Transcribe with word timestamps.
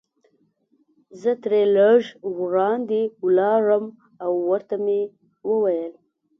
زه 1.21 1.31
ترې 1.43 1.61
لږ 1.77 2.01
وړاندې 2.39 3.01
ولاړم 3.25 3.85
او 4.23 4.31
ورته 4.49 4.75
مې 4.83 5.01
وویل. 5.49 5.93